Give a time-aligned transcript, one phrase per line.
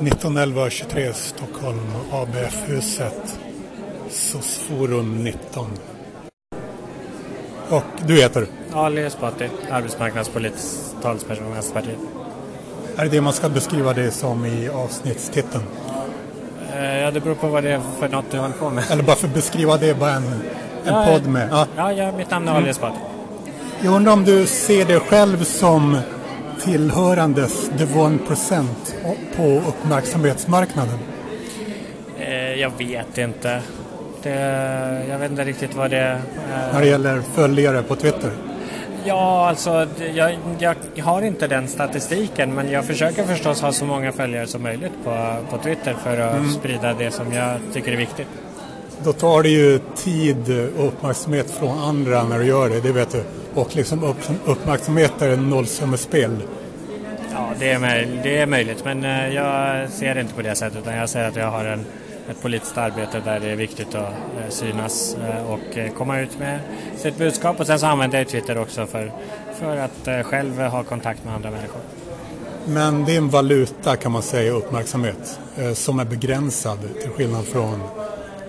[0.00, 1.80] 1911 23 Stockholm,
[2.12, 3.38] ABF-huset,
[4.10, 5.66] SOS-forum 19.
[7.68, 8.46] Och du heter?
[8.72, 11.98] Ali Esbati, arbetsmarknadspolitisk talesperson Vänsterpartiet.
[12.96, 15.64] Är det det man ska beskriva det som i avsnittstiteln?
[16.74, 18.84] Eh, ja, det beror på vad det är för något du håller på med.
[18.90, 20.40] Eller bara för att beskriva det, bara en, en
[20.84, 21.48] ja, podd med.
[21.50, 21.66] Ja.
[21.76, 22.98] ja, ja, mitt namn är Ali Esbati.
[23.80, 25.98] Jag undrar om du ser dig själv som
[26.66, 28.64] tillhörandes the 1%
[29.36, 30.98] på uppmärksamhetsmarknaden?
[32.18, 33.62] Eh, jag vet inte.
[34.22, 34.30] Det,
[35.08, 36.10] jag vet inte riktigt vad det...
[36.10, 36.72] Eh...
[36.72, 38.30] När det gäller följare på Twitter?
[39.04, 44.12] Ja, alltså jag, jag, har inte den statistiken men jag försöker förstås ha så många
[44.12, 46.50] följare som möjligt på, på Twitter för att mm.
[46.50, 48.28] sprida det som jag tycker är viktigt.
[49.04, 53.12] Då tar det ju tid och uppmärksamhet från andra när du gör det, det vet
[53.12, 53.22] du.
[53.54, 56.30] Och liksom upp, uppmärksamhet är en nollsummespel.
[57.32, 60.78] Ja, det är, det är möjligt men eh, jag ser det inte på det sättet
[60.78, 61.84] utan jag säger att jag har en
[62.30, 66.60] ett politiskt arbete där det är viktigt att eh, synas eh, och komma ut med
[66.96, 67.60] sitt budskap.
[67.60, 69.12] Och sen så använder jag Twitter också för,
[69.60, 71.80] för att själv ha kontakt med andra människor.
[72.66, 75.40] Men det är en valuta kan man säga, uppmärksamhet,
[75.74, 77.80] som är begränsad till skillnad från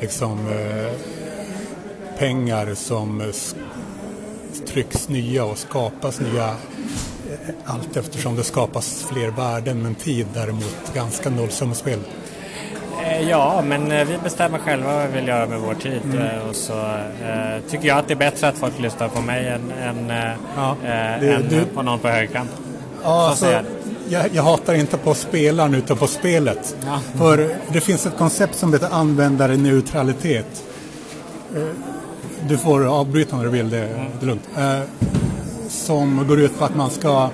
[0.00, 0.38] liksom,
[2.18, 3.32] pengar som
[4.66, 6.56] trycks nya och skapas nya
[7.64, 11.98] allt eftersom det skapas fler värden men tid däremot ganska nollsummespel.
[13.02, 16.00] Eh, ja, men eh, vi bestämmer själva vad vi vill göra med vår tid.
[16.04, 16.18] Mm.
[16.18, 16.78] Eh, och så
[17.24, 20.12] eh, tycker jag att det är bättre att folk lyssnar på mig än, än,
[20.56, 21.64] ja, det, än du...
[21.64, 22.56] på någon på högerkanten.
[23.02, 23.60] Ja, alltså,
[24.08, 26.76] jag, jag, hatar inte på spelaren utan på spelet.
[26.86, 27.00] Ja.
[27.14, 30.64] För det finns ett koncept som heter användarneutralitet.
[32.48, 33.78] Du får avbryta när du vill, det,
[34.20, 34.48] det är lugnt.
[35.68, 37.30] Som går ut på att man ska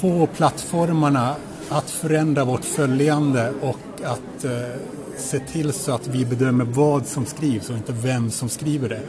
[0.00, 1.34] få plattformarna
[1.68, 4.50] att förändra vårt följande och att eh,
[5.16, 9.00] se till så att vi bedömer vad som skrivs och inte vem som skriver det.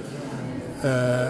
[0.89, 1.29] Eh,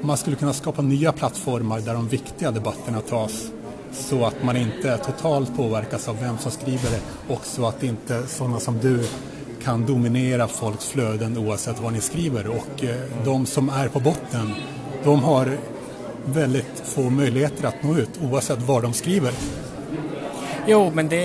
[0.00, 3.50] man skulle kunna skapa nya plattformar där de viktiga debatterna tas
[3.92, 7.00] så att man inte totalt påverkas av vem som skriver det
[7.34, 9.08] och så att inte sådana som du
[9.64, 14.54] kan dominera folks flöden oavsett vad ni skriver och eh, de som är på botten
[15.04, 15.58] de har
[16.24, 19.32] väldigt få möjligheter att nå ut oavsett vad de skriver.
[20.66, 21.18] Jo, men det,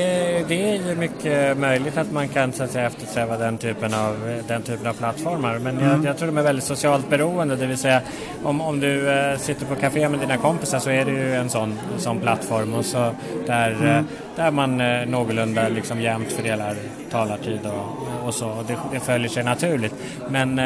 [0.47, 4.41] det är ju mycket möjligt att man kan så att säga, eftersträva den typen av,
[4.47, 5.59] den typen av plattformar.
[5.59, 5.89] Men mm.
[5.89, 8.01] jag, jag, tror de är väldigt socialt beroende, det vill säga
[8.43, 11.49] om, om du äh, sitter på café med dina kompisar så är det ju en
[11.49, 13.87] sån, en sån plattform och så där, mm.
[13.87, 14.03] äh,
[14.35, 16.75] där man äh, någorlunda liksom jämnt fördelar
[17.11, 18.49] talartid och, och så.
[18.49, 19.95] Och det, det följer sig naturligt.
[20.29, 20.59] Men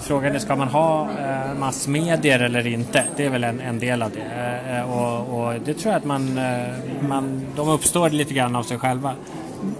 [0.00, 3.04] frågan är, ska man ha eh, massmedier eller inte?
[3.16, 4.54] Det är väl en, en del av det.
[4.76, 6.68] Eh, och, och, det tror jag att man, eh,
[7.08, 9.14] man, de uppstår lite grann av sig själva.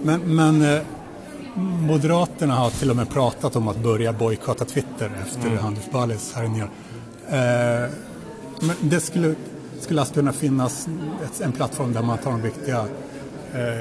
[0.01, 0.81] Men, men
[1.87, 5.57] Moderaterna har till och med pratat om att börja bojkotta Twitter efter mm.
[5.57, 6.69] Hanif Balis härjningar.
[8.59, 9.35] Men det skulle,
[9.79, 10.87] skulle alltså kunna finnas
[11.43, 12.85] en plattform där man tar de viktiga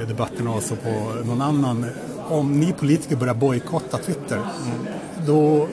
[0.09, 1.87] debatterna också på någon annan.
[2.29, 4.87] Om ni politiker börjar bojkotta Twitter, mm.
[5.27, 5.69] då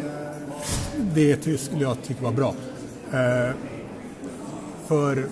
[1.14, 2.54] det skulle jag tycka var bra.
[3.12, 3.56] Eh,
[4.88, 5.28] för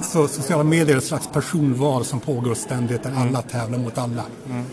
[0.00, 4.24] så sociala medier är ett slags personval som pågår ständigt där alla tävlar mot alla.
[4.50, 4.64] Mm.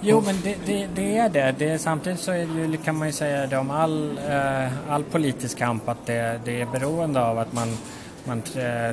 [0.00, 1.54] Jo, men det, det, det, är det.
[1.58, 1.78] det.
[1.78, 5.58] Samtidigt så är det ju, kan man ju säga det om all, eh, all politisk
[5.58, 7.76] kamp att det, det är beroende av att man
[8.24, 8.42] man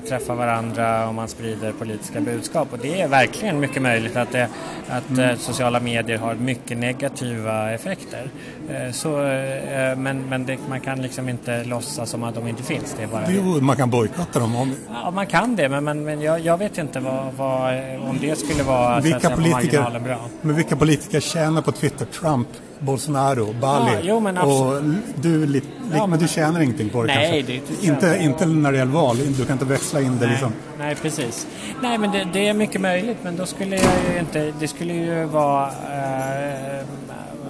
[0.08, 2.68] träffar varandra och man sprider politiska budskap.
[2.72, 4.50] Och det är verkligen mycket möjligt att, det,
[4.90, 5.30] att mm.
[5.30, 8.30] Eh, sociala medier har mycket negativa effekter.
[8.70, 12.64] Eh, så, eh, men men det, man kan liksom inte låtsas som att de inte
[12.64, 12.96] finns.
[12.98, 14.56] Det är bara jo, man kan bojkotta dem.
[14.56, 14.76] Om...
[14.90, 17.74] Ja, man kan det, men, men, men jag, jag vet inte vad, vad,
[18.10, 20.20] om det skulle vara vilka så att säga, politiker, bra.
[20.42, 22.06] Men vilka politiker tjänar på Twitter?
[22.06, 22.48] Trump?
[22.82, 23.92] Bolsonaro, Bali.
[23.94, 24.84] Ja, jo, men och
[25.16, 25.62] du, li,
[25.94, 27.62] ja, men du tjänar ingenting på det nej, kanske?
[27.82, 30.54] Det, inte, inte när det gäller val, du kan inte växla in det nej, liksom.
[30.80, 31.48] Nej, precis.
[31.82, 34.94] Nej, men det, det, är mycket möjligt, men då skulle jag ju inte, det skulle
[34.94, 36.86] ju vara, eh,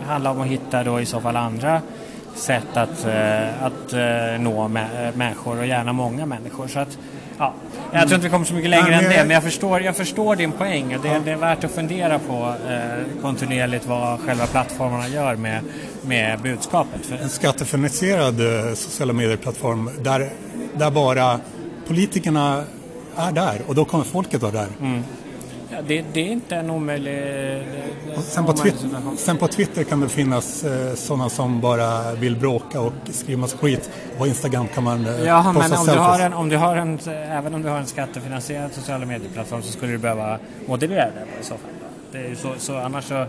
[0.08, 1.82] handla om att hitta då i så fall andra
[2.36, 4.68] sätt att, eh, att eh, nå
[5.14, 6.68] människor och gärna många människor.
[6.68, 6.98] Så att,
[7.42, 7.54] Ja.
[7.92, 9.96] Jag tror inte vi kommer så mycket längre Nej, än det, men jag förstår, jag
[9.96, 10.98] förstår din poäng.
[11.04, 11.20] Det, ja.
[11.26, 15.64] det är värt att fundera på eh, kontinuerligt vad själva plattformarna gör med,
[16.02, 17.12] med budskapet.
[17.22, 20.30] En skattefinansierad eh, sociala medier-plattform där,
[20.78, 21.40] där bara
[21.88, 22.64] politikerna
[23.18, 24.68] är där och då kommer folket vara där.
[24.82, 25.04] Mm.
[25.88, 27.64] det, det, är inte en omöjlig...
[28.22, 32.82] sen, på Twitter, sen på Twitter kan det finnas eh, sådana som bara vill bråka
[32.82, 33.90] och skriva massa skit.
[34.18, 37.00] På Instagram kan man eh, Ja, men om du, har en, om du har en,
[37.08, 41.44] även om du har en skattefinansierad sociala medieplattform så skulle du behöva moderera det i
[41.44, 41.72] så fall.
[42.12, 43.26] Det är så, så annars så...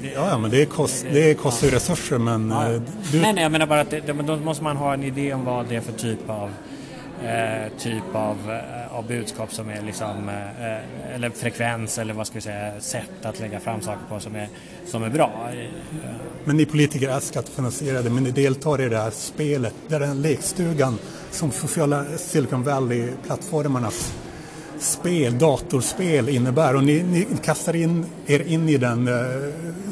[0.00, 1.76] Det, ja, ja, men det, kost, det kostar ju ja.
[1.76, 2.50] resurser men...
[2.50, 2.72] Ja.
[2.72, 2.80] Eh,
[3.12, 3.20] du...
[3.20, 5.66] Nej, nej, jag menar bara att det, då måste man ha en idé om vad
[5.68, 6.50] det är för typ av
[7.24, 12.34] eh, typ av, eh, av budskap som är liksom, eh, eller frekvens eller vad ska
[12.34, 14.48] vi säga, sätt att lägga fram saker på som är,
[14.86, 15.50] som är bra.
[16.44, 20.22] Men ni politiker är skattefinansierade men ni deltar i det här spelet, det är den
[20.22, 20.98] lekstugan
[21.30, 24.12] som sociala Silicon Valley-plattformarnas
[24.78, 29.14] spel, datorspel innebär och ni, ni, kastar in er in i den eh,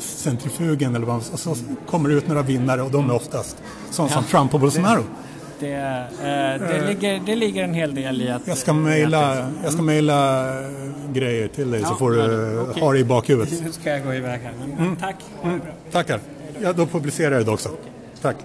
[0.00, 1.56] centrifugen eller vad, och så
[1.87, 3.56] kommer det ut några vinnare och de är oftast
[3.91, 5.03] sådana ja, som Trump och Bolsonaro.
[5.03, 5.25] Det,
[5.64, 8.46] det, eh, det, ligger, det ligger en hel del i att...
[8.46, 10.49] Jag ska mejla, jag ska mejla
[11.12, 12.82] grejer till dig ja, så får du okay.
[12.82, 13.62] ha det i bakhuvudet.
[13.64, 14.52] Nu ska jag gå iväg här.
[14.61, 14.96] Men, mm.
[14.96, 15.16] Tack.
[15.44, 15.61] Mm.
[15.93, 16.20] Tackar.
[16.62, 17.69] Ja, då publicerar jag det också.
[18.22, 18.37] Tack.